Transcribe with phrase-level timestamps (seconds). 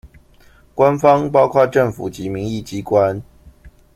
[0.73, 3.21] 官方包括政府及民意機關